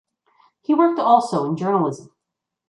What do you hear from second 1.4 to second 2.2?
in Journalism.